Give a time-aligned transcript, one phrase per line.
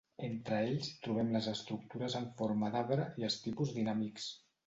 [0.25, 4.29] Entre ells trobem les estructures en forma d'arbre i els tipus dinàmics.